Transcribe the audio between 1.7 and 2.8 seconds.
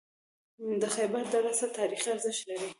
تاریخي ارزښت لري؟